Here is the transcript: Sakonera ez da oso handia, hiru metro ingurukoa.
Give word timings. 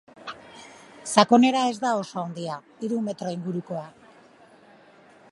Sakonera 1.09 1.59
ez 1.73 1.75
da 1.83 1.91
oso 1.99 2.21
handia, 2.21 2.55
hiru 2.87 3.01
metro 3.09 3.35
ingurukoa. 3.35 3.85